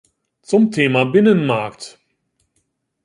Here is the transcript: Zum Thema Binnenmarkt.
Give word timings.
Zum 0.41 0.71
Thema 0.71 1.05
Binnenmarkt. 1.05 1.99